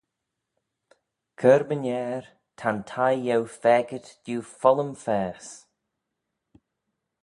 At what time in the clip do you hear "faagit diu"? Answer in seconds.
3.61-4.41